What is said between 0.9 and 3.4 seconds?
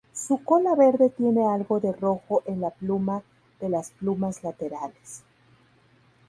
tiene algo de rojo en la pluma